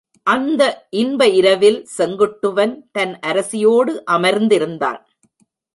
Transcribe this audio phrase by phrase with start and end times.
[0.27, 0.61] அந்த
[0.89, 4.99] இன்ப இரவில் செங்குட்டுவன் தன் அரசியோடு அமர்ந்திருந்தான்.